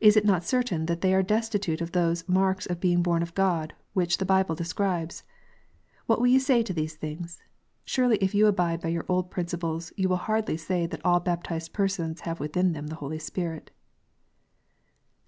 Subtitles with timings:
[0.00, 3.32] Is it not certain that they are destitute of those marks of being born of
[3.32, 5.22] God which the Bible describes?
[6.06, 7.40] What will you say to these things?
[7.84, 11.72] Surely if you abide by your old principle you will hardly say that all baptized
[11.72, 13.70] people have within them the Holy Spirit.